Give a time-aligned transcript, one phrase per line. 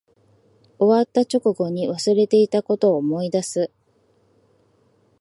[0.79, 3.69] 終わった直後に忘れていたことを思い出す